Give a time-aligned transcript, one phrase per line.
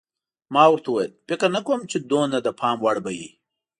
[0.53, 3.29] ما ورته وویل: فکر نه کوم چې دومره د پام وړ به وي.